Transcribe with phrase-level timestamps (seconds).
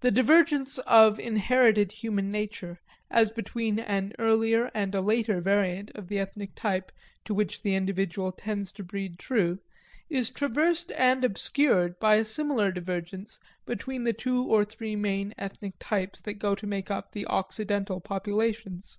[0.00, 2.80] This divergence of inherited human nature,
[3.12, 6.90] as between an earlier and a later variant of the ethnic type
[7.26, 9.60] to which the individual tends to breed true,
[10.10, 15.74] is traversed and obscured by a similar divergence between the two or three main ethnic
[15.78, 18.98] types that go to make up the Occidental populations.